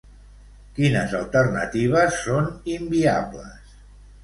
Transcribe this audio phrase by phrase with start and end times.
[0.79, 3.79] Quines alternatives són inviables?